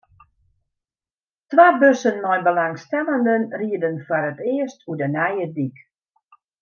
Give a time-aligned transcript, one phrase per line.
[1.49, 5.75] Twa bussen mei belangstellenden rieden foar it earst oer de nije dyk.